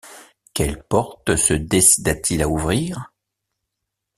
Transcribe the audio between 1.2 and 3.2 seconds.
se décida-t-il à ouvrir?